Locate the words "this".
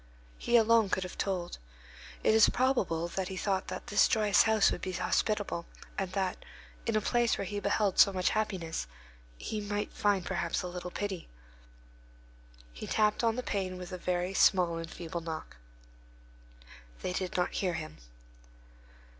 3.85-4.07